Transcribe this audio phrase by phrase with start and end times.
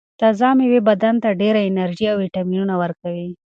[0.19, 3.29] تازه مېوې بدن ته ډېره انرژي او ویټامینونه ورکوي.